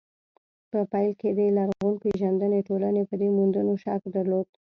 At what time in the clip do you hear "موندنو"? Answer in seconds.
3.37-3.73